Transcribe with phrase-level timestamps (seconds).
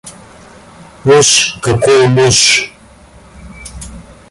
[1.15, 2.37] Уж какой муж...